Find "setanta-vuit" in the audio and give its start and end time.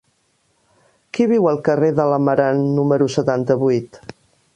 3.17-4.01